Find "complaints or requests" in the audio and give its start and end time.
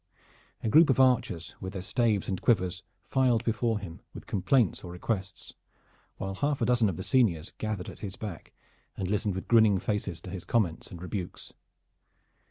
4.25-5.53